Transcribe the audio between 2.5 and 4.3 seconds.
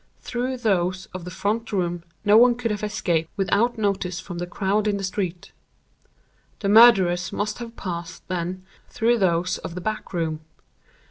could have escaped without notice